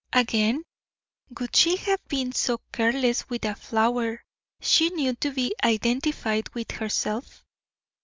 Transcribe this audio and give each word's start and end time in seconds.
Again, 0.13 0.63
would 1.39 1.55
she 1.55 1.75
have 1.75 2.03
been 2.07 2.31
so 2.31 2.59
careless 2.73 3.29
with 3.29 3.45
a 3.45 3.53
flower 3.53 4.23
she 4.59 4.89
knew 4.89 5.13
to 5.17 5.29
be 5.31 5.53
identified 5.63 6.49
with 6.55 6.71
herself? 6.71 7.45